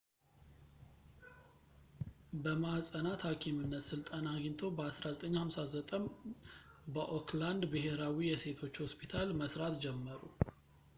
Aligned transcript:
በማኅፀናት 2.43 3.25
ሐኪምነት 3.27 3.85
ሥልጠና 3.89 4.25
አግኝተው 4.37 4.71
በ 4.79 4.87
1959 4.95 6.11
በኦክላንድ 6.97 7.65
ብሔራዊ 7.75 8.19
የሴቶች 8.33 8.83
ሆስፒታል 8.85 9.31
መሥራት 9.43 9.77
ጀመሩ 9.85 10.21